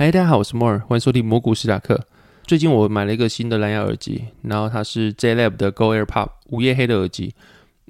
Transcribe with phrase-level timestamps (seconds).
[0.00, 2.06] 嗨，大家好，我是摩尔，欢迎收听魔股史塔克。
[2.46, 7.34] 最近我买了一个新的蓝牙耳机，然后它是 JLab 的 Go AirPod 午夜黑的耳机。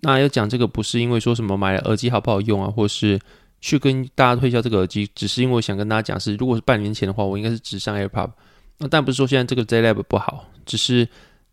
[0.03, 3.17] 那要讲这个不是因为说什么买了耳机好不好用啊，或是
[3.61, 8.33] 去跟大家推销这个耳机，只是因为我想跟大家讲是，如果是半年前的话，我应该是只上 AirPod。
[8.79, 11.07] 那但不是说现在这个 JLab 不好，只是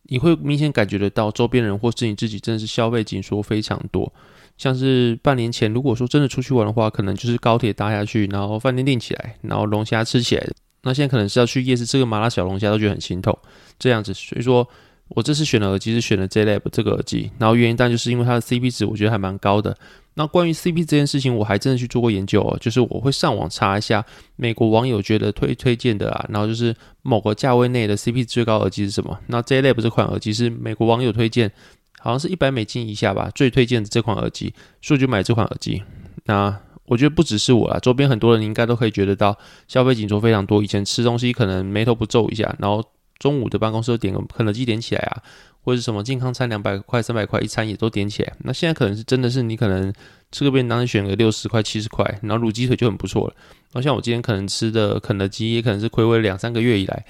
[0.05, 4.11] 你会明显感觉得到周边人或是你自己真的是消费紧缩非常多。
[4.57, 10.47] 像是半年前，如果说真的出去玩的话，可能就是高铁搭下去，然后饭店订起来，然后龙虾吃起来。
[10.83, 13.37] 那现在可能是要去夜市吃个麻辣小龙虾，都觉得很心痛
[13.77, 14.13] 这样子。
[14.13, 14.67] 所以说
[15.09, 19.77] 我这次选的耳机是选了 JLab 这个耳机，然后原因当然就是因为它的 CP 值我觉得还蛮高的。
[20.15, 24.03] 那关于 CP 这件事情，我还真的去做过研究哦，就是我会上网查一下
[24.35, 29.19] 美国网友觉得推推荐的啊，然后就是某个价位内的 CP 最高耳机是什么。
[29.27, 31.51] 那 JLab 这款耳机是美国网友推荐。
[31.99, 35.81] 好像是一百美金以下吧，最推荐的这款耳机，所以就买这款耳机。
[36.25, 40.63] 那我觉得不只是我啦，周边很多人应该都可以觉得到消费紧缩非常多。
[40.63, 42.83] 以前吃东西可能眉头不皱一下，然后
[43.19, 45.21] 中午的办公室点个肯德基点起来啊，
[45.63, 48.33] 或者什么健康餐两百块、三百块一餐也都点起来。
[48.39, 49.91] 那现在可能是真的是你可能
[50.31, 53.33] 吃个便当选个六十块、七十块，然后卤鸡腿就很不错了。
[53.71, 57.05] 然后像我今天可能吃的肯德基，也可能是睽违两三个月以来。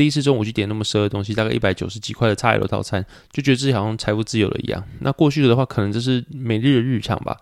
[0.00, 4.82] 第一次中午去点那么奢的东西，大概一百九十几块的叉 l 套餐，就觉得自己好像财富自由了一样。
[5.00, 7.36] 那过去的话，可能就是每日的日常吧，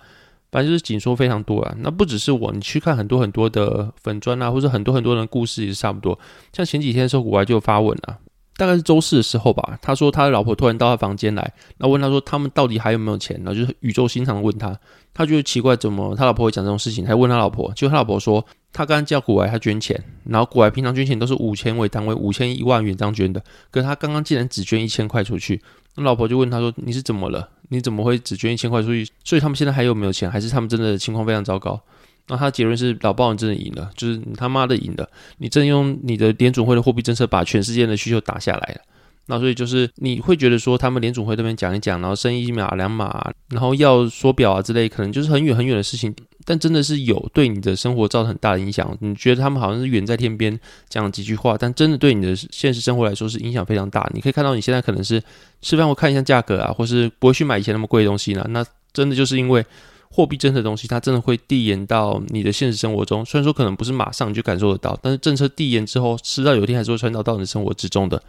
[0.51, 1.73] 反正就是紧缩非常多啊。
[1.79, 6.19] 那不只是我，你去看很多很多的粉砖啊，或者很多很多人的故事也是差不多。
[6.53, 8.19] 像前几天的时候，国外就发文啊，
[8.59, 11.43] 大概是周四的时候吧，他说他的老婆突然到他房间来，
[11.79, 14.79] 然后问他说他们到底还有没有钱，然后就是语重心长问他，
[15.15, 18.45] 他觉得奇怪，怎么他老婆会讲这种事情，还问他老婆，就他老婆说。
[18.71, 23.43] 他刚刚叫股癌他捐钱，然后股癌平常捐钱都是五千为单位，五千一万元这样捐的。
[23.71, 25.61] 可是他刚刚竟然只捐一千块出去，
[25.97, 27.49] 那老婆就问他说：“你是怎么了？
[27.71, 30.31] 你怎么会只捐一千块出去？”所以他们现在还有没有钱？
[30.31, 31.81] 还是他们真的情况非常糟糕？
[32.29, 38.81] 那他的结论是：老报你真的赢了，就是你他妈的赢了，你正用你的联准会的货币政策把全世界的需求打下来了。
[39.31, 46.15] 那所以就是你会觉得说，他们联准会这边讲一讲，然后升一码两码，然后要缩表啊之类，可能就是很远很远的事情。
[46.47, 48.97] 但真的是有对你的生活造成很大的影响。
[49.01, 54.11] 你觉得他们好像是远在天边讲了几句话，但真的对你的现实生活来说是影响非常大。
[54.15, 55.23] 你可以看到你现在可能是
[55.61, 58.47] 吃饭会看一下价格啊，或是不会去买以前那么贵的东西呢。
[58.49, 59.63] 那真的就是因为
[60.11, 63.25] 货币政策的东西，它真的会递延到你的现实生活中。
[63.25, 68.21] 虽然说可能不是马上你就感受得到，但是政策递延之后，迟早有一天还是会传导到你的生活之中的。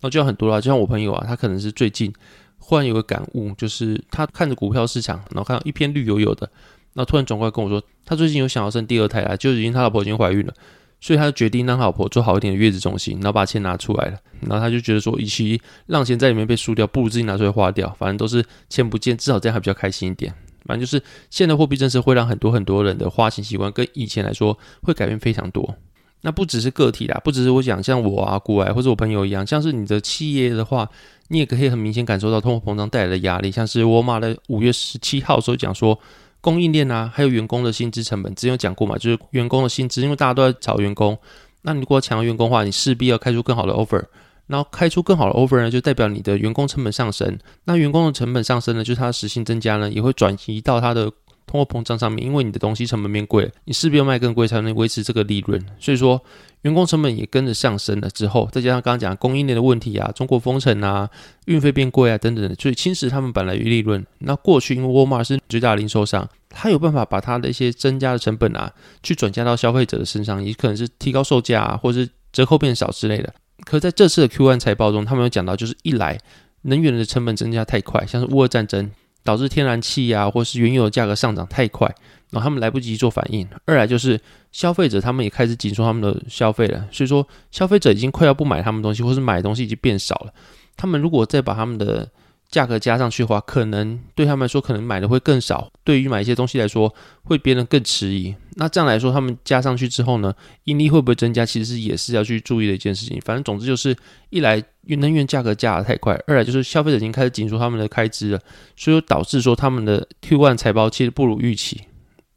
[0.00, 2.12] 那就像很多啦，就像我朋友啊，他可能是最近
[2.58, 6.50] 忽然有个感悟，就是他看着股票市场，然后看到一片绿油油的。
[6.94, 10.52] 那突然转过来跟我说，他最近有想要生第二胎啊，就已经他老婆已经怀孕了，
[11.00, 14.18] 所以他就决定让他老婆做好一点的月子中心，然后把钱拿出来了。
[14.40, 20.34] 然后他就觉得说，与其让钱在里面被输掉，不如自己拿出来花掉，反正都是钱不见，至少这样还比较开心一点。
[20.70, 25.74] 反正就是现在货币政策会让很多很多人的花钱习惯跟以前来说会改变非常多。
[26.22, 30.88] 那不只是个体啦，不只是我讲像我啊、股癌或者我朋友一样，像是你的企业的话，
[31.28, 33.50] 你也可以很明显感受到通货膨胀带来的压力。
[33.50, 35.98] 像是沃尔玛的五月十七号的时候讲说。
[36.42, 41.18] 供应链啊，还有员工的薪资成本，之前有讲过嘛，就是员工的薪资，因为大家都在找员工，
[41.60, 44.02] 那你如果抢要员工的话，你势必要开出更好的 offer，
[44.50, 51.10] 然后开出更好的 offer 呢，就代表你的员工成本上升，那员工的成本上升呢，就是他的时薪增加呢，也会转移到他的。
[51.46, 55.60] 通货膨胀上面，因为你的东西成本变贵，你势必要卖更贵才能维持这个利润。
[55.80, 56.22] 所以说，
[56.62, 61.10] 员工成本也跟着上升了之后，再加上刚刚讲供应链的问题啊，中国封城啊，
[61.46, 64.06] 运费变贵啊等等的，所以侵蚀他们本来的利润。
[64.18, 68.72] 那过去因为沃尔玛是最大的零售商，他有办法把他的一些增加的成本啊，
[69.02, 73.34] 去转嫁到消费者的身上，也可能是提高售价啊，或者是折扣变少之类的。
[73.64, 76.18] 可在这次的 Q1 财报中，他们有讲到，就是一来
[76.62, 78.90] 能源的成本增加太快，像是乌俄战争。
[79.22, 81.86] 导致天然气啊，或是原油的价格上涨太快，
[82.30, 83.46] 然后他们来不及做反应。
[83.66, 84.18] 二来就是
[84.50, 90.32] 消费者他们也开始紧缩他们的消费了，所以说消费者已经快要不买他们东西，或是买东西已经变少了。
[90.74, 92.08] 他们如果再把他们的
[92.50, 95.70] 价格加上去的话，可能对他们来说，可能买的会更少。
[95.84, 98.34] 对于买一些东西来说，会变得更迟疑。
[98.56, 100.34] 那这样来说，他们加上去之后呢，
[100.64, 101.46] 盈利会不会增加？
[101.46, 103.20] 其实也是要去注意的一件事情。
[103.24, 103.96] 反正总之就是，
[104.30, 108.40] 一来能源价格加得太快，二来就是消费者已经开始紧缩他们的开支了，
[108.76, 111.80] 所以导致说他们的 Q1 财报其实不如预期。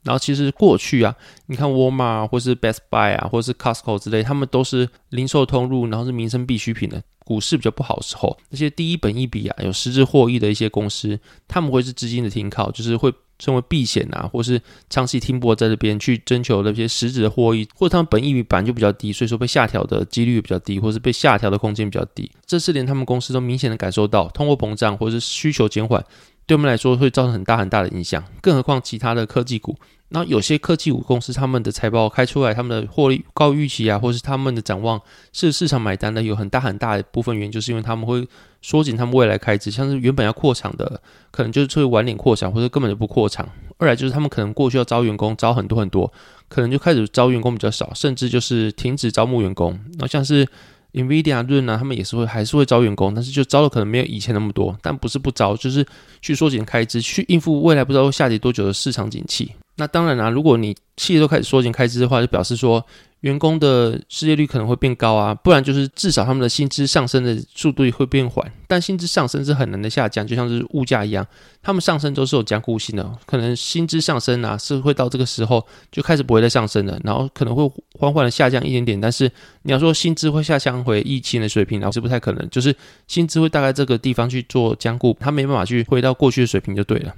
[0.04, 1.16] 然后其实过去啊，
[1.48, 7.02] 你看沃尔玛或是 Best Buy 啊，或是 Costco 之类，他们都是零售通路，然后是民生必需品的。
[7.26, 11.18] 股市比较不好的时候，那些第一本益比啊，有实质获益的一些公司，
[11.48, 13.10] 他们会是资金的停靠，就是会
[13.40, 22.30] 成为避险啊，或是长期停泊在这边去征求那些实质的获益，或者他们本益比本来就比较低，所以说被下调的几率比较低，或是被下调的空间比较低。
[22.46, 26.04] 这次连他们公司都明显的感受到通货膨胀或者是需求减缓，
[26.46, 28.22] 对我们来说会造成很大很大的影响。
[28.42, 29.74] 更何况其他的科技股，
[30.16, 35.02] 那有些科技股公司他们的财报开出来，他们的获利高预期啊，或是他们的展望
[35.32, 38.24] 是市场买单的，有很大很大的部分原因就是因为他们会
[38.62, 41.02] 缩减他们未来开支，像是原本要扩厂的，
[41.32, 43.50] 可能就是会晚点扩厂，或者根本就不扩厂。
[43.80, 46.14] 二来就是他们可能过去要招员工，招很多很多，
[46.48, 49.78] 可能就开始招员工比较少，甚至就是停止招募员工。
[49.98, 50.48] 那像是
[50.94, 55.84] NVIDIA 论啊，他们也是会还是会招员工，但是就招的可能没有以前那么多，但不是不招，就是
[56.22, 59.52] 去缩减开支，去应付未来不知道会下跌多久的市场景气。
[59.76, 62.86] 那当然啦、如果你企业都开始缩减开支的话，就表示说
[63.22, 68.52] 员工的失业率可能会变高啊，不然就是至少他们的薪资上升的速度会变缓。
[68.68, 71.26] 但薪资上升是很难的下降，就像是物价一样，
[71.64, 77.68] 他们上升都是有僵固性的，可能薪资上升啊是会到这个时候就开始不会再上升了，然后可能会
[77.98, 79.02] 缓缓的下降一点点。
[79.02, 79.32] 但是
[79.64, 82.76] 你要说薪资会下降回疫情的水平，然后是不太可能，就是
[83.08, 87.12] 薪资会大概这个地方去做僵固，它没办法去回到过去的水平就对了。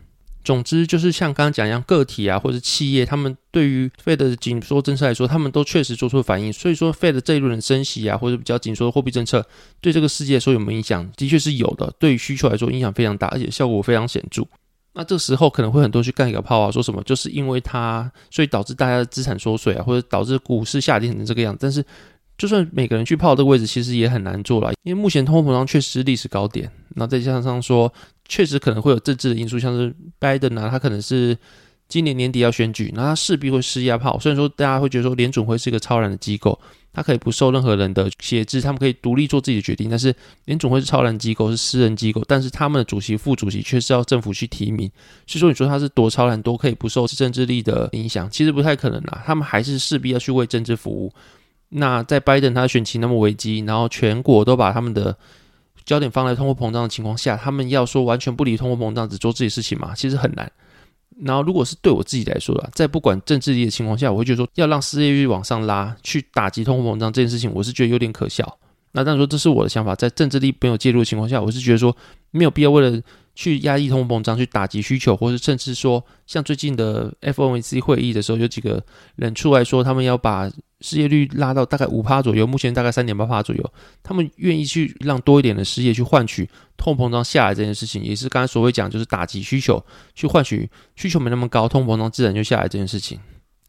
[0.46, 6.54] 总之就是像刚刚讲一样，个体啊或者企业，他们对于 Fed 的紧缩政策来说，他们都确实做出了反应。
[6.54, 9.46] 所以说，Fed 这一轮的升息啊，或者比较紧缩的货币政策，
[9.82, 11.10] 对这个世界来说有没有影响？
[11.18, 11.92] 的确是有的。
[12.00, 14.44] 对于需求来说，影响非常大，而且效果非常显著。
[14.94, 21.60] 那这时候可能会很多去干一个炮啊，说什么就是因为它，所以导致大家的资产缩水啊，或者导致股市下跌成这个样子。
[21.62, 21.84] 但是，
[22.38, 26.72] 就算每个人去泡这个位置，其实也很难做了，因为目前通货膨胀确实是历史高点。
[26.96, 27.92] 那再加上说，
[28.28, 31.38] 确实可能会有政治的因素，像是拜登啊，他可能是
[31.88, 34.20] 今年年底要选举，那他势必会施压炮。
[34.20, 36.60] 虽然说大家会觉得说联总会是一个超然的机构，
[36.92, 39.90] 它可以不受任何人的挟制，他们可以独立做自己的决定。
[39.90, 44.90] 但是联总会是超然机构，是私人机构，但是他们的主席、副主席却是要政府去提名。
[45.28, 49.22] 所以说，你说他是多超然，多可以不受政治力的影响，其实不太可能啦。
[49.26, 51.12] 他们还是势必要去为政治服务。
[51.70, 55.16] 那在拜登他的选情那么危机，然后全国都把他们的
[55.86, 60.52] 焦点放在通货膨胀的情况下，他们要说完全不理通货膨胀，只做自己事情嘛，其实很难。
[61.22, 68.58] 然后如果是对我自己来说的，在不管政治力的情况下，我会觉得说要让失业率往上拉，去打击通货膨胀这件事情，我是觉得有点可笑。
[68.92, 71.96] 那但是说这是我的想法，在政治力没有介入的情况下，我是觉得说
[72.32, 73.02] 没有必要为了。
[73.36, 78.84] 去压抑通货膨胀，去打击需求，或是甚至说，像最近的 FOMC 会议的时候，有几个
[79.18, 80.50] 人出来说，他们要把
[80.80, 89.84] 失业率拉到大概五趴左右，目前大概三点八趴左右，他们愿意去让多一点的失业去换取通货膨胀下来这件事情，也是刚才所谓讲，就是打击需求，
[90.14, 93.20] 去换取需求没那么高，通货膨胀自然就下来这件事情。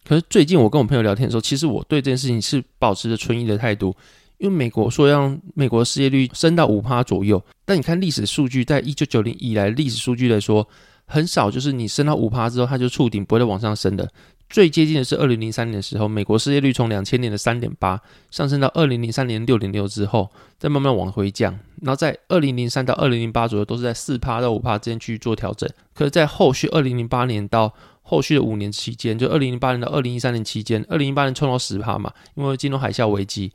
[0.04, 3.94] 可是最近我跟我朋友聊天的时候，其实我对这件事情是保持着存疑的态度。
[4.38, 10.66] 因为美国说要让美国失业率升到五趴左右，但你看历史数据，在一九九零以来历史数据来说，
[11.06, 14.08] 很少就是你升到五趴之后，它就触顶，不会再往上升的。
[14.48, 18.00] 最接近的是二零零三年的时候，美国失业率从两千年的三点八
[18.30, 21.52] 上升到二零零三年六点六之后，再慢慢往回降，
[21.82, 25.68] 然后在二零零三到二零零八左右都是在四趴到五趴之间去做调整。
[25.94, 33.50] 可是，在后续二零零八年到后续的五年期间，就二零零八年到二零一三年期间，二零零八年冲到十趴嘛，因为金融海啸危机。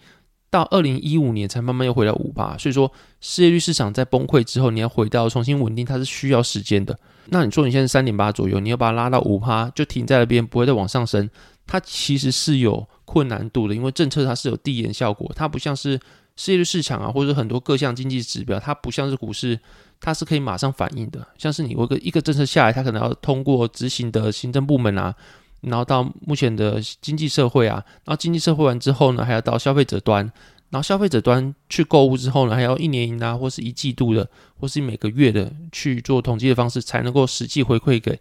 [0.52, 6.96] 到二零一五年才慢慢又回到五趴，所以说失业率市场在崩溃之后，你要回到重新稳定，它是需要时间的。
[7.28, 11.30] 那你说你现在三点八左右，你要把它拉到五趴，就停在那边，不会再往上升，
[11.66, 15.98] 它其实是有困难度的，因为政策它是有递延效果，它不像是
[16.36, 19.58] 失业率市场啊，或者很多各项经济指标，它不像是股市，
[20.02, 21.26] 它是可以马上反应的。
[21.38, 25.16] 像是你有个一个政策下来，它可能要通过执行的行政部门啊。
[25.62, 30.24] 然后到目前的经济社会啊，然后经济社会完之后呢，还要到消费者端，
[30.70, 34.28] 然后消费者端去购物之后呢，还要一年啊，或是一季度的，
[34.60, 38.20] 或是每个月的去做统计的方式，才能够实际回馈给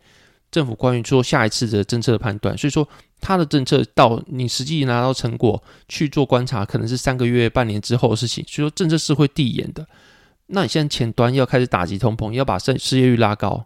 [0.51, 2.59] 政府官员做下一次的政策的判断。
[2.59, 2.87] 所以说，
[3.21, 8.45] 他的政策到你实际拿到成果去做观察，可能是三个月、半年之后的事情。
[8.49, 9.87] 所以说，政策是会递延的。
[10.49, 13.65] 那你现在前端要开始打击通膨，要把失失业率拉高。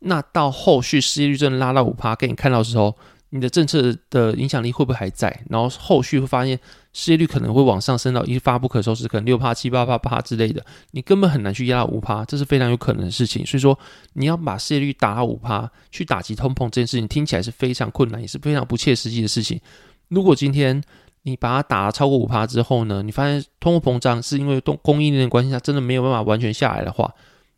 [0.00, 2.94] 那到后续失业率真的拉到五趴，给你看到的时候，
[3.30, 5.28] 你的政策的影响力会不会还在？
[5.50, 6.58] 然后后续会发现
[6.94, 13.44] 失业率可能会往上升到一发不可收拾，可能六趴、七八趴、八之类的，你根本很难去压到五趴，这是非常有可能的事情。
[13.44, 13.78] 所以说，
[14.14, 19.60] 你要把失业率打五趴，去打击通膨这件事情，听起来是非常困难，也是非常不切实际的事情。
[20.08, 20.82] 如果今天
[21.24, 27.12] 你把它打了超过五趴之后呢，你发现通货膨胀是因为供供应链的关系下真的没有办法完全下来的话，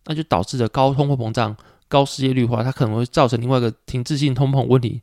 [0.06, 1.56] 那就导致了高通货膨胀。
[1.88, 5.02] 高失业率的话，它可能会造成另外一个停滞性通膨问题。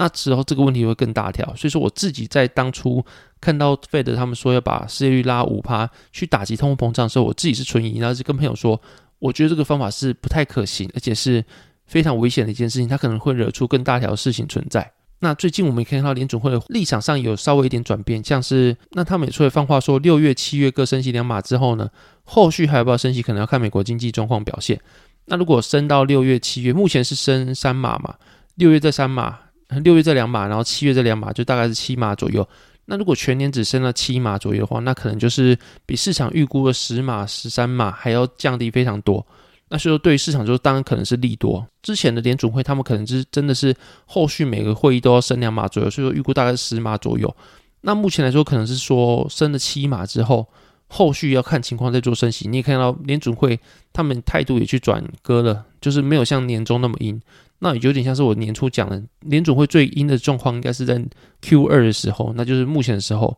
[0.00, 1.44] 那之后这个问题会更大条。
[1.56, 3.04] 所以说，我自己在当初
[3.40, 8.80] 看到费德他们说要把失业率拉五趴去打击通货膨胀的时候，我自己是存疑，然后是跟朋友说，
[9.18, 11.44] 我觉得这个方法是不太可行，而且是
[11.86, 14.90] 非常危险的一件事情，它可能会惹出更大条的事情存在。
[15.20, 21.90] 那最近我们也可以看到联准会的立场上有稍微一点转变，像是那他们也出来放话说，六月、七月各升息两码之后呢，
[22.22, 24.80] 后续还要不要升息，可能要看美国经济状况表现。
[25.24, 28.14] 那如果升到六月、七月，目前是升三码嘛？
[28.54, 29.38] 六月再三码，
[29.82, 32.46] 六月这两码，然后七月这两码，就大概是七码左右。
[32.86, 39.24] 那如果全年只升了七码左右的话，那可能就是比市场预估的十码、十三码还要降低非常多。
[39.68, 41.66] 那所以说，对于市场，就是当然可能是利多。
[41.82, 47.36] 之前的联准会他们可能就是真的是后续每个会议都要升两码左右，所以说预估大概是十码左右。
[47.82, 50.48] 那目前来说，可能是说升了七码之后，
[50.86, 52.48] 后续要看情况再做升息。
[52.48, 53.60] 你也看到联准会
[53.92, 57.20] 他们态度也去转鸽了，就是没有像年终那么鹰。
[57.60, 61.02] 那有点像是我年初讲的，联准会最阴的状况应该是在
[61.42, 63.36] Q 二的时候，那就是目前的时候。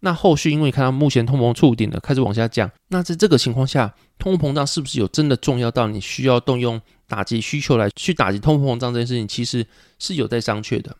[0.00, 2.70] 那后续因为看到目前通膨触顶了，开始往下降。
[2.88, 9.66] 那在这个情况下，通货膨胀是不是有真的重要到你需要动用打击需求来去打击通货膨胀这件事情，其实
[9.98, 10.94] 是有待商榷的。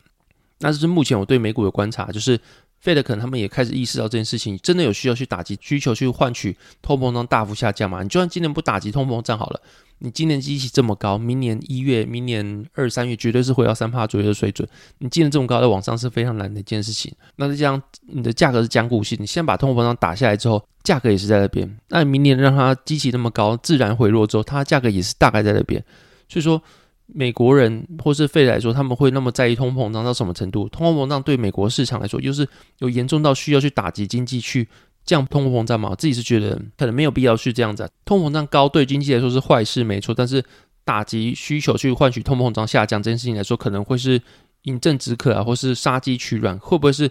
[0.60, 2.40] 那这是目前我对美股的观察，就是
[2.86, 8.04] Fed 可能他们也开始意识到这件事情，真的有需要去打击需求，去换取通膨胀大幅下降嘛？
[8.04, 9.60] 你就算今年不打击通膨胀好了。
[9.98, 14.68] 你今年基期这么高，明年一月、明年二三月绝对是回到三帕左右的水准。
[14.98, 17.10] 你进了这么高的往上是非常难的一件事情。
[17.36, 21.76] 那再加上你的价格是僵固性，你先把通膨胀打下来之后，价格也是在那边。
[21.88, 25.82] 那你明年让它基期那么高，自然回落之后，它价格也是大概在那边。
[26.28, 26.62] 所以说，
[27.06, 30.68] 美国人或是费来说，他们会那么在意通货膨胀到什么程度？
[30.68, 32.48] 通货膨胀对美国市场来说，又是
[32.78, 34.68] 有严重到需要去打击经济去。
[35.04, 37.88] 降通货膨胀嘛，我自己是觉得可能没有必要去这样子啊。
[38.04, 40.12] 通货膨胀高对经济来说是坏事，没错。
[40.12, 40.44] 但是
[40.82, 44.20] 打击需求去换取通货膨胀下降这件事情来说，可能会是
[44.62, 47.08] 饮鸩止渴啊，或是杀鸡取卵，会不会是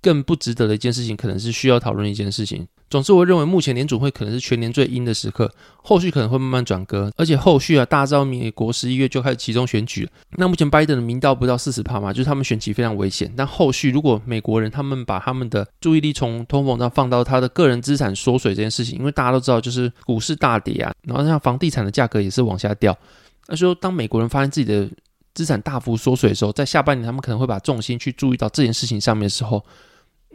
[0.00, 1.14] 更不值得的一件事情？
[1.14, 2.66] 可能是需要讨论一件事情。
[2.90, 5.50] 总之，我认为目前联准会可能是全年最阴的时刻，
[5.82, 10.08] 后续可能会慢慢转鸽，而且后续啊，大家知道美国十一月就开始集中选举。
[10.36, 13.32] 那目前拜登的民调不到四十趴嘛，就是他们选举非常危险。
[13.36, 22.96] 但后续如果美国人他们把他们的注意力从通货膨胀放到他的个人资产缩水这件事情，因为大家都知道，就是股市大跌啊，然后像房地产的价格也是往下掉。
[23.48, 24.88] 那说当美国人发现自己的
[25.34, 29.64] 资产大幅缩水的时候，在下半年他们可能会把重心去注意到这件事情上面的时候。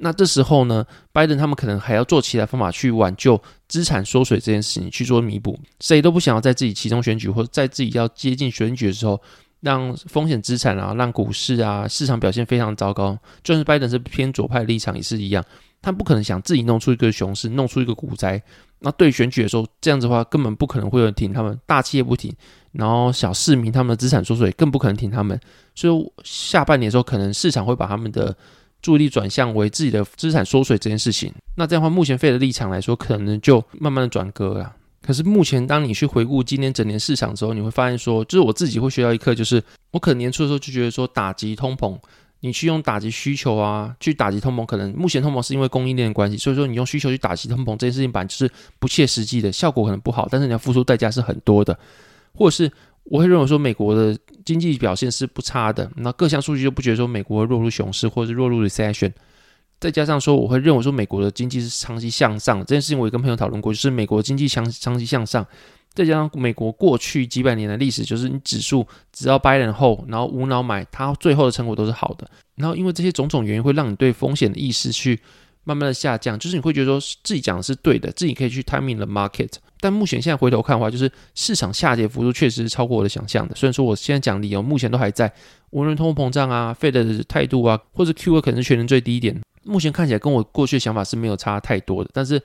[0.02, 5.60] 那这时候呢，拜登他们可能还要做其他方法去挽救资产缩水这件事情，去做弥补。
[5.82, 9.20] 谁都不想要在自己期中选举或者在自己要接近选举的时候，
[9.60, 13.18] 让风险资产啊，让股市啊，市场表现非常糟糕。
[13.44, 15.44] 就是拜登是偏左派立场也是一样，
[15.82, 18.42] 他不可能想自己弄出一个熊市，弄出一个股灾。
[18.80, 22.34] 那对选举的时候，这样子的话根本不可能会有人挺他们，大企业不挺，
[22.72, 25.38] 然后小市民他们的资产缩水更不可能挺他们。
[25.76, 28.34] 所以下半年的时候，可能市场会把他们的。
[28.82, 34.76] 注意力转向为自己的资产缩水这件事情，那这样的话，目前费的立场来说，可能就慢慢的转割了。
[35.02, 41.98] 可是目前，当你去回顾今年整年市场之后，你会发现说，就是我自己会学到一课，就是我可能年初的时候就觉得说，打击通膨，
[42.42, 51.78] 你去用打击需求啊，去打击通膨，可能目前通膨是因为供应链的关系，所以说你用需求去打击通膨这件事情，本来就是不切实际的，效果可能不好，但是你要付出代价是很多的，
[52.34, 52.72] 或者是。
[53.06, 54.16] 我会认为说，美国的
[54.50, 59.12] 经济表现是不差的，那各项数据就不觉得说美国会落入熊市或者是落入 recession。
[59.80, 65.46] 再加上说，我会认为说，美国的经济是长期向上，这件事情我也跟朋友讨论过，就是美国经济长长期向上。
[65.94, 72.30] 再加上美国过去几百年的历史，就是你指数只要 buy and hold，然后无脑买，它最后的成果都是好的。
[72.56, 75.20] 然后因为这些种种原因，会让你对风险的意识去
[75.64, 79.52] 慢慢的下降，就是你会觉得说自己讲的是对的，自己可以去 timing the market。
[79.82, 83.56] 但目前现在回头看的话，就是市场下跌幅度确实是超过我的想象的。
[83.56, 85.32] 虽然说我现在讲理由目前都还在，
[85.70, 92.10] 无论通货膨胀啊、Fed 的态度啊，或者 Q 二可能是全年最低点，目前看起来跟我过去的想法是没有差太多的。
[92.14, 92.42] 但是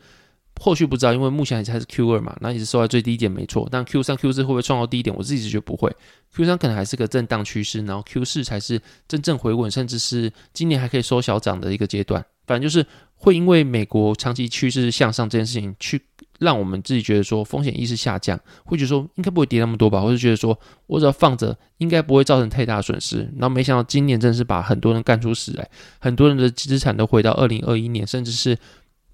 [0.61, 3.67] 后续不知道，因为目前还是还是 Q 二嘛，那也是收在最低点没错。
[3.69, 5.15] 但 Q 三、Q 四会不会创造低点？
[5.17, 5.93] 我自己是觉得不会。
[6.37, 12.25] Q 三可能还是个震荡趋势，然后 Q 四才是真正回稳，甚至是今年还可以收小涨的一个阶段。
[12.47, 12.87] 反正就是
[13.17, 16.01] 会因为美国长期趋势向上这件事情去。
[16.41, 20.59] 让我们自己觉得说风险意识下降，会觉得说应该不会跌那么多吧，或者觉得说
[20.89, 23.21] 我只要放着，应该不会造成太大损失。
[23.39, 25.67] 然后没想到今年真的是把很多人干出屎来，
[26.01, 28.59] 很多人的资产都回到二零二一年，甚至是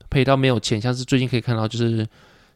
[0.09, 0.81] 赔到没有钱。
[0.81, 2.09] 像是最近可以看到就是。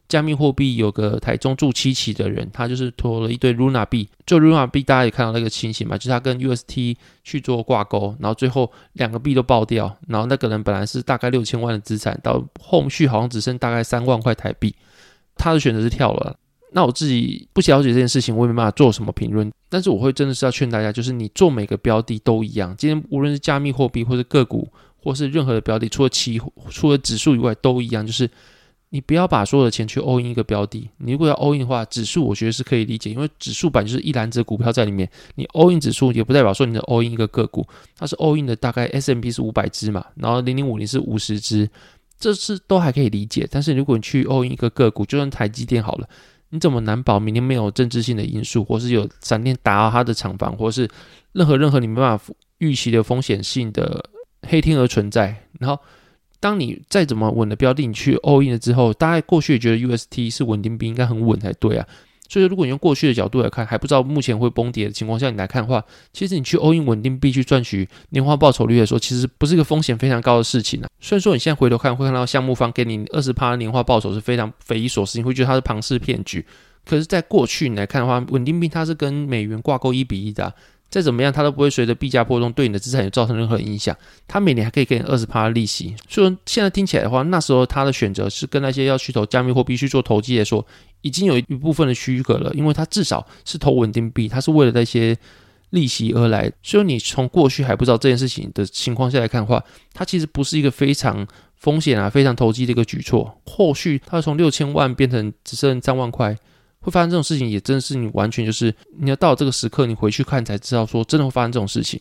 [0.07, 14.75] 加密货币有个台中住七期的人，他就是投了一堆 Luna 币，就 Luna 币大家也看到那个情形嘛，就是他跟 UST 去做挂钩，然后最后两个币都爆掉，然后那个人本来是大概六千万的资产，到后续好像只剩大概三万块台币，
[15.35, 16.37] 他的选择是跳了。
[16.71, 24.69] 那我自己不了解这件事情，我也没办法做什么评论，但是我会真的是要劝大家，就是你做每个标的都一样，今天无论是加密货币或者个股，
[25.01, 28.29] 或是任何的标的，除了期除了指数以外都一样，就是。
[28.89, 37.65] 你不要把所有的钱去 all in 一个标的，你如果要 all in 的话，指数我觉得是可以理解，因为指数版就是一篮子股票在里面，你 all in 指数也不代表说你的 all in 一个个股，
[37.97, 41.69] 它是 all in 的大概 S M P 是五百只嘛，然后零零五零是五十只，
[42.17, 43.47] 这是都还可以理解。
[43.51, 46.07] 但是如果你去 all in 一个个股，就算台积电好了，
[46.49, 50.89] 你怎么难保明天没有政治性的因素，或是有闪电打到它的厂房，或是
[51.33, 54.09] 任何任何你没办法预期的风险性的
[54.43, 55.35] 黑天鹅存在。
[55.59, 55.81] 然后，
[56.39, 61.87] 当你再怎么稳的标的，你去 all in 了之后，大概过去也觉得 UST 是稳定币，应该很稳才对啊。
[62.27, 70.89] 所以说，如果你用过去的角度来看，还不知道目前会崩跌的情况下，你来看的话，其实你去 all in 稳定币去赚取年化报酬率来说，其实不是一个风险非常高的事情啊。
[70.99, 76.43] 虽然说你现在回头看会看到项目方给你二十趴年化报酬是非常匪夷所思，你会觉得它是庞氏骗局。
[76.83, 80.53] 可是，在过去你来看的话，稳定币它是跟美元挂钩一比一的。
[80.89, 83.95] 再怎么样，它都不会随着币价波动对你的资产有造成任何影响。
[84.27, 85.93] 它每年还可以给你二十趴的利息。
[86.07, 90.65] 所以现在听起来的话，那时候它的选择是跟那些要去投加密货币去做投机来说，
[91.01, 92.53] 已经有一部分的区隔了。
[92.53, 95.17] 因为它至少是投稳定币，它是为了那些
[95.71, 96.49] 利息而来。
[96.63, 99.61] 所以你从过去还不知道这件事情的情况下来看的话，
[99.93, 103.37] 它其实不是一个非常风险啊、非常投机的一个举措。
[103.45, 106.37] 后续它从六千万变成只剩三万块。
[106.85, 111.99] 会发生这种事情，也真的是你完全就是你要到这个时刻，你回去看才知道说真的会发生这种事情。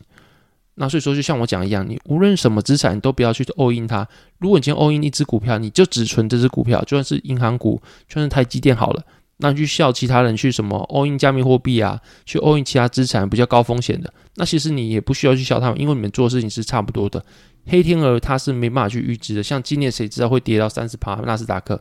[0.75, 4.07] 那所以说，就像我讲一样，你无论什么资产，你都不要去 all in 它。
[4.39, 9.03] 如果你今天 all in 一只股票，你就只存这只股票，就算是银行股，就算是台积电好了，
[9.39, 17.25] 那你去笑其他人去什么 all in 加密货币啊，去 all in 其他资产比较高风险的，那其实你也不需要去笑他们，因为你们做的事情是差不多的。
[17.67, 21.15] 黑天鹅它是没办法去预知的，像今年谁知道会跌到三十趴？
[21.25, 21.81] 纳斯达克，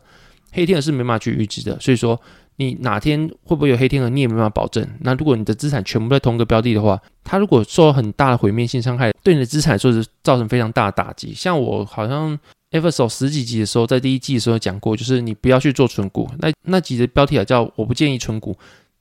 [0.51, 2.21] 黑天鹅是没办法去预知的，所以说。
[2.57, 4.87] 你哪天会不会有黑天鹅，你也没办法保证。
[5.01, 11.33] 那如果你的资产全部在同一个标的的话，它如果受到很大的毁灭性伤害，对你的资产说是造成非常大的打击。
[11.33, 12.31] 像我好像
[12.71, 16.29] e v e r s o 十几集的时候，在第一季的时候讲过，就是你不要去做存股。
[16.39, 18.55] 那那集的标题啊叫“我不建议存股”，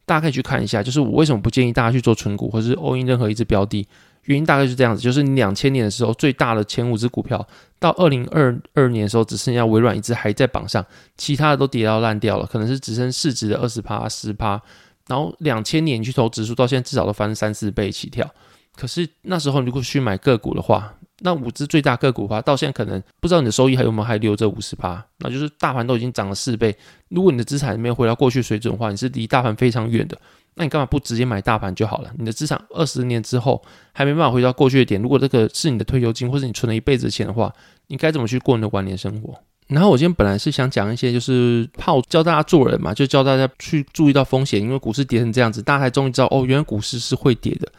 [0.07, 0.83] 大家可以去看一下。
[0.83, 3.87] 就是我为什么不建议大家去做存股，或者是 all in 任何一只标的。
[4.25, 7.45] 原因大概是这样子，就是你两千年的时候最大的前五只股票，
[7.79, 10.85] 到二零二二年的时候只剩下微软一只还在榜上，
[11.17, 14.61] 其他的都跌到烂掉了，可能是只剩市值的二十趴、十趴。
[15.09, 18.29] 然后两千年去投指数，到现在至少都翻三四倍起跳。
[18.77, 26.77] 可是那时候如果去买个股的话，那五只最大个股的话，到现在可能不知道你的收益还有没有还留着五十趴，那就是大盘都已经涨了四倍。
[27.09, 30.19] 如果你的资产没有回到过去水准的话，你是离大盘非常远的。
[30.55, 32.11] 那你干嘛不直接买大盘就好了？
[32.19, 35.01] 你的资产二十年之后还没办法回到过去的点。
[35.01, 37.51] 如果这个是你的退休金，或者你存了一辈子的钱的话，
[37.87, 39.35] 你该怎么去过你的晚年生活？
[39.69, 47.73] 然后我今天本来是想讲一些，就是怕我教大家做人嘛，就教大家去注意到风险，因为股市跌成这样子，大家才终于知道哦，原来股市是会跌的。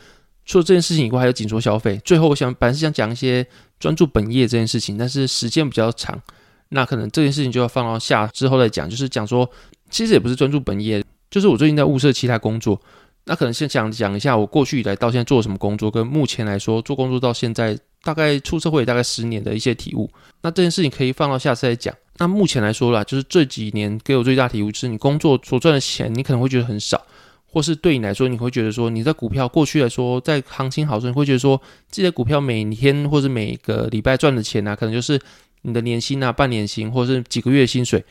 [0.46, 2.00] 除了这件事情以外，还有紧缩消费。
[2.04, 3.46] 最后，我想本来是想讲一些
[3.80, 6.22] 专注本业这件事情，但是时间比较长，
[6.70, 8.90] 那可能这件事情就要放到下之后再讲。
[8.90, 9.50] 就是讲说，
[9.90, 11.04] 其实也不是专注本业。
[11.32, 12.80] 就是我最近在物色其他工作，
[13.26, 20.08] 那可能先讲讲一下我过去以来到现在做了什么工作，跟目前来说做工作到现在大概出社会大概十年的一些体悟。
[20.42, 21.96] 那这件事情可以放到下次再讲。
[22.18, 27.04] 那目前来说啦，就是这几年给我最大体悟，是你工作所赚的钱，你可能会觉得很少，
[27.54, 31.56] 或是对你来说，你会觉得说你在股票过去来说，在行情好时，你会觉得说
[31.88, 35.20] 自己的股票每天或者每个礼拜赚的钱啊，可能就是
[35.62, 38.04] 你的年薪啊、半年薪或是几个月薪水。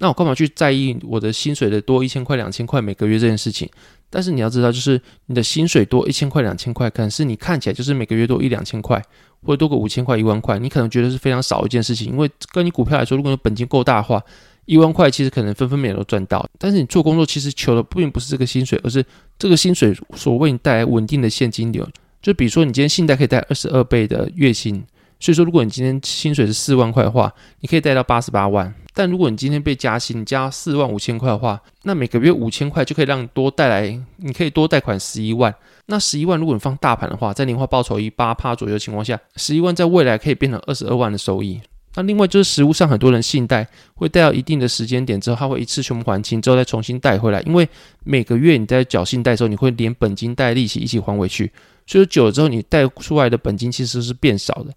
[0.00, 3.68] 那我干嘛去在意我的薪水的多一千块、两千块每个月这件事情？
[4.10, 9.00] 但是你要知道，就是你的薪水多一千块、两千块，可能是你看起来就是每个月多一两千块，
[9.42, 12.12] 或者多个五千块、一万块，你可能觉得是非常少一件事情。
[12.12, 14.22] 因为跟你股票来说，如果你本金够大的话，
[14.68, 16.46] 一万块其实可能分分秒都赚到。
[16.58, 19.02] 但是你做工作其实求的并不是这个薪水，而是
[19.38, 21.88] 这个薪水所为你带来稳定的现金流。
[22.20, 24.84] 就比如说，你今天信贷可以贷二十二倍的月薪，
[25.18, 28.72] 所以说如果你今天薪水是四万块的话，你可以贷到八十八万。
[28.92, 35.54] 但如果你今天被加薪，加四万五千块的话，那每个月五千块就可以让你多带来，你可以多贷款十一万。
[35.86, 41.58] 那十一万如果你放大盘的话，在年化报酬以八趴左右的情况下，十一万在未来可以变成二十二万的收益。
[41.94, 47.68] 那另外就是实物上很多人信贷会贷到一定的时间点之后，他会一次全部还清之后再重新贷回来，因为
[48.04, 51.50] 每个月你在缴信贷的时候，你会连本金带利息一起还回去，
[51.86, 54.72] 所以久了之后你贷出来的本金其实是变少的。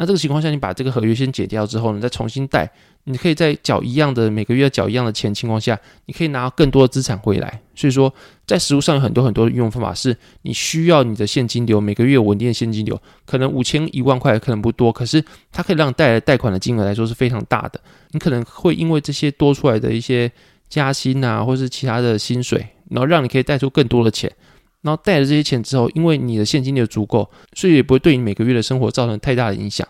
[0.00, 2.66] 那这个情况下，你把这个合约先解掉之后，你再重新贷，
[3.04, 7.60] 你可以在缴一样的每个月缴一样的钱情况下，你可以拿到更多的资产回来。
[7.74, 8.10] 所以说，
[8.46, 17.78] 在实务上有很多很多的运用方法，是你需要你的现金流每个月稳定的现金流，可能五千一万块可能不多，可是它可以让你带来贷款的金额来说是非常大的。
[18.12, 20.32] 你可能会因为这些多出来的一些
[20.70, 24.32] 加薪啊，或是其他的薪水，然后让你可以贷出更多的钱。
[24.82, 29.86] 然后带了这些钱之后，因为你的现金流足够，所以也不会对你每个月的生活造成太大的影响。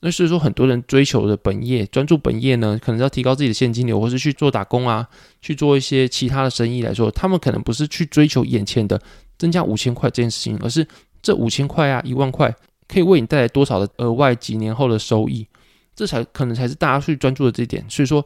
[0.00, 5.08] 那所以说，很多人追求的本业，专注本业呢，可能要提高自己的现金流，或是去做打工啊，
[5.40, 9.00] 去做一些其他的生意来说，他们可能不是去追求眼前的
[9.38, 10.86] 增加五千块这件事情，而是
[11.22, 12.54] 这五千块啊，一万块
[12.86, 15.46] 可以为你带来多少的额外几年后的收益，
[15.94, 17.82] 这才可能才是大家去专注的这一点。
[17.88, 18.24] 所以说，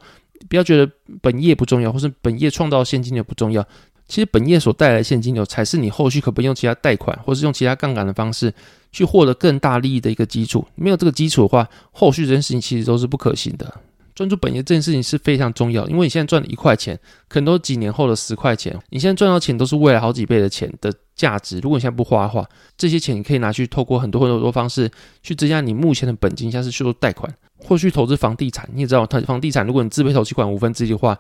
[0.49, 0.91] 不要觉得
[1.23, 3.65] 本业不重要，或是本业创造现金流不重要。
[4.11, 8.53] 其实本业所带来的现金流，才是你后续可不用其他贷款，或是用其他杠杆的方式
[8.91, 10.67] 去获得更大利益的一个基础。
[10.75, 13.73] 没有这个基础的话，后续这件事情其实都是不可行的。
[14.13, 18.77] 专注本业这件事情是非常重要，因为你现在赚了一块钱，可能都几年后的十块钱。
[18.91, 21.61] 你现在赚到钱都是未来好几倍的钱的价值。
[21.61, 22.45] 如果你现在不花的话，
[22.77, 24.91] 这些钱你可以拿去透过很多很多方式
[25.23, 28.69] 去增加你目前的本金，像是去做贷款或去投资房地产。
[28.75, 31.17] 你也知道，它房地产如果你自备头期款五分之一的话。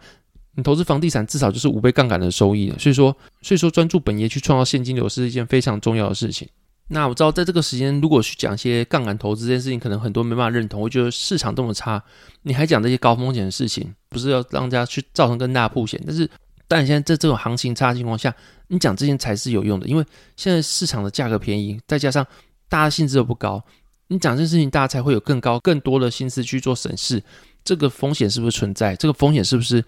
[0.54, 6.48] 你投资房地产至少就是五倍杠杆的收益了，所以说，所以说专注本业去创造现金流是一件非常重要的事情。
[6.88, 10.80] 那我知道在这个时间，如果去讲一些杠杆投资这件事情，可能很多没办法认同。
[10.80, 12.02] 我觉得市场这么差，
[12.42, 16.02] 你还讲这些高风险的事情，不是要让大家去造成更大的风险？
[16.04, 16.28] 但是，
[16.66, 18.34] 但现在在这种行情差的情况下，
[18.66, 20.04] 你讲这些才是有用的，因为
[20.36, 22.26] 现在市场的价格便宜，再加上
[22.68, 23.62] 大家薪资又不高，
[24.08, 27.22] 你讲这件事情，大家才会有更高、更多的心思去做审视，
[27.62, 28.96] 这个风险是不是存在？
[28.96, 29.84] 这个风险是不是？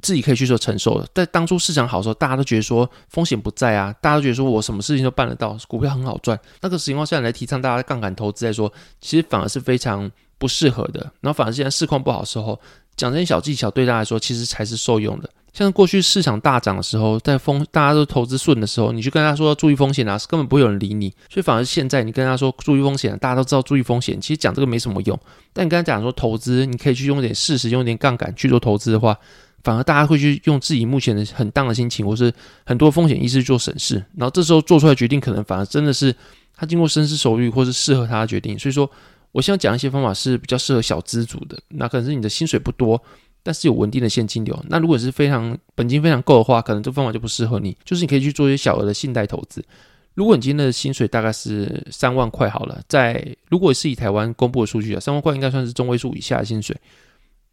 [0.00, 1.06] 自己可以去做承受的。
[1.14, 6.38] 在当初市场好的时候，大家都觉得说风险不在啊，大家都觉得说我什么事情都办得到，股票很好赚。
[6.60, 11.00] 那个情况下来提倡大家杠杆投资来说，其实反而是非常不适合的。
[11.20, 12.58] 然后反而现在市况不好的时候，
[12.96, 15.28] 讲这些小技巧对大家来说，其实才是受用的。
[15.52, 21.10] 像过去市场大涨的时候，在风大家都投资顺的时候，你去跟他说要注意风险啊，是根本不会有人理你。
[21.30, 25.16] 所以反而现在你跟他说注意风险，大家都知道注意风险，其实讲这个没什么用。
[25.52, 29.16] 但你跟他讲说投资，你可以去用点事实，用一点杠杆去做投资的话。
[29.64, 32.32] 反而大家会去用自己目前的很当的心情，或是
[32.64, 36.14] 很多风险意识做审视，然后这时候做出来决定，可能反而真的是
[36.54, 38.56] 他经过深思熟虑，或是适合他的决定。
[38.58, 38.88] 所以说，
[39.32, 43.02] 我现在讲一些方法是比较适合小资族的，那可能是你的薪水不多，
[43.42, 44.64] 但是有稳定的现金流。
[44.68, 47.76] 那如果是非常本金非常够的话，可能这方法就不适合你。
[47.84, 49.64] 就是你可以去做一些小额的信贷投资。
[50.14, 56.76] 如果你今天的薪水大概是三万块好了，在如果是以台湾公布的数据啊，三万块应该算是中位数以下的薪水。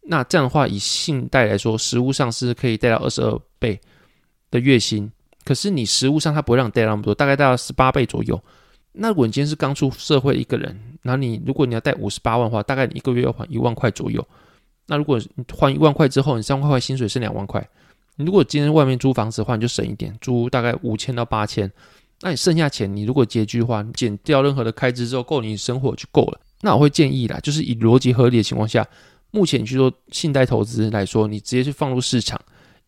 [0.04, 3.80] 那这样的话，以信贷来说，实物上是可以贷到二十二倍
[4.50, 5.10] 的月薪。
[5.44, 8.40] 可是你实物上他不会让你贷那么多，大概贷到十八倍左右。
[8.94, 14.28] 那如果你今天是刚出社会一个人，然后你如果你要贷五十八万的话，大概你一个月要还一万块左右。
[14.88, 17.66] 那如果你还一万块之后，你三万块薪水剩两万块。
[18.18, 21.72] 你如果今天外面租房子的话，你就省一点，租大概五千到八千。
[22.22, 26.40] 那你剩下钱，你如果拮据的话，减掉任何的开支之后，够你生活就够了。
[26.62, 28.86] 那我会建议啦，就是以逻辑合理的情况下。
[29.32, 32.40] 目前去做信贷投资来说，你直接去放入市场，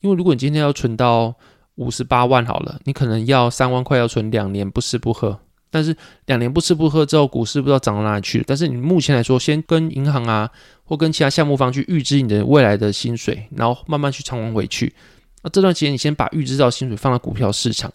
[0.01, 1.33] 因为如果你今天要存到
[1.75, 5.39] 五十八万好了，你可能要三万块要存两年不吃不喝，
[5.71, 8.43] 但是两年不吃不喝之后，股市不知道涨到哪里去了。
[8.47, 10.49] 但是你目前来说，先跟银行啊
[10.83, 14.93] 或跟其他项目方去预支你的未来的薪水，然后慢慢去偿还回去。
[15.41, 17.91] 那这段时间你先把预支到薪水放到股票市场。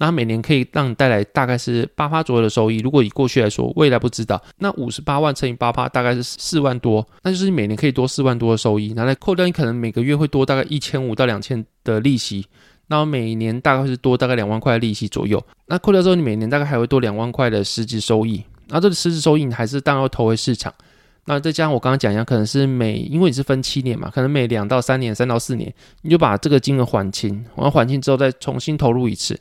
[0.00, 2.78] 那每年可以让你带来大概是八趴左右的收益。
[2.78, 4.42] 如果以过去来说，未来不知道。
[4.56, 8.94] 那五十八万乘以八趴，大概是四万多，那就是你每年可以多四万多的收益。
[8.94, 12.46] 拿来扣掉，你可能每个月会多大概一千五到两千的利息。
[12.86, 15.40] 那我每年大概是多大概两万块的利息左右。
[15.66, 18.42] 那扣掉之后，你每年大概还会多两万块的实质收益。
[18.68, 20.72] 那这个实质收益你还是当然要投回市场。
[21.26, 29.38] 那再加上我刚刚讲一样，可能是每因为你是分七年嘛，可能每两到三年、三到四年，你就把这个金额还清，完还清之后再重新投入一次。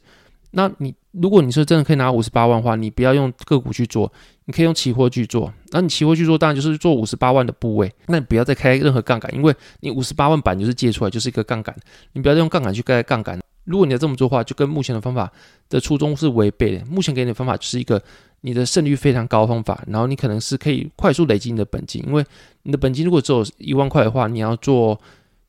[0.51, 4.11] 那你如果你说真的可以拿五十八万的话，你不要用个股去做，
[4.45, 5.53] 你可以用期货去做。
[5.69, 7.91] 那你期货去做，当然就是做五十八万的部位。
[8.07, 11.75] 那你不要再开任何杠杆，因为你五十八万板就是借出来就是一个杠杆，
[12.13, 13.39] 你不要再用杠杆去开杠杆。
[13.65, 15.31] 如果你要这么做的话，就跟目前的方法
[15.69, 16.85] 的初衷是违背的。
[16.85, 18.01] 目前给你的方法就是一个
[18.41, 22.25] 你的胜率非常高的方法，然后你可能是可以快速累积你的本金，因为
[22.63, 24.99] 你的本金如果只有一万块的话，你要做。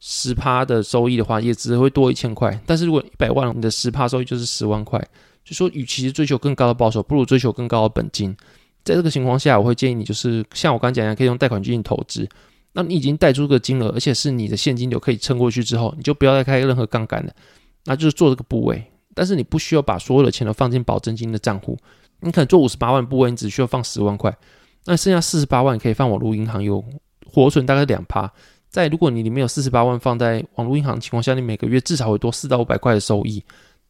[0.01, 2.59] 十趴的收益的话，也只会多一千块。
[2.67, 4.99] 但是如果一百万，你的十趴收益就是十万块。
[5.45, 8.37] 就说，与其追求更高的报酬，不如追求更高的本金。
[8.83, 12.29] 在这个情况下，我会建议你，就是像我刚刚讲一样，可以用贷款进行投资。
[12.73, 17.33] 那你已经贷出个金额，而且是你的现金流可以撑过去之后，你就不要再开任何杠杆了。
[17.85, 18.83] 那就是做这个部位，
[19.15, 21.77] 但是你不需要把所有的钱都放进保证金的账户。
[22.21, 24.35] 你可能做五十八万部位，你只需要放十万块，
[24.85, 26.85] 那剩下四十八万可以放网络银行，有
[27.27, 28.31] 活存大概两趴。
[28.71, 33.43] 在如果你里面有四十八万放在网络银行的情况下，你每个月至少会多四到五百块的收益。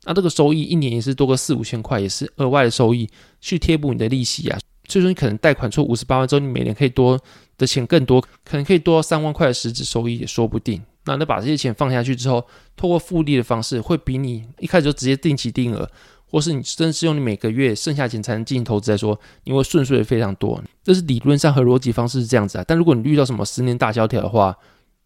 [0.05, 3.09] 那这个收益一年也是多个四五千块，也是额外的收益
[3.41, 4.59] 去贴补你的利息啊。
[4.89, 7.21] 所以说你可能贷款出五十八万之后，你每年可以多
[7.59, 10.83] 的钱更多，可能可以多三万块的实质收益也说不定。
[11.05, 15.89] 那那把这些钱放下去之后，透过复利的方式，会比你一开始就直接定期定额。
[16.31, 20.63] 或是你真是用你每个月剩下钱才能进行投资来说，因为顺遂的非常多。
[20.85, 22.65] 这是理论上和逻辑方式是这样子啊。
[22.67, 24.57] 但如果你遇到什么十年大萧条的话，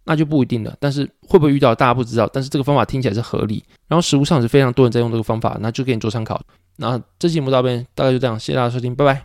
[0.05, 0.77] 那就不一定了。
[0.79, 2.29] 但是会不会遇到，大家不知道。
[2.33, 6.41] 但是这个方法听起来是合理，然后实物上是非常多人在用这个方法，那就给你做参考。
[6.77, 9.25] 那这期节目到这边大概就这样，谢谢大家收听，拜拜。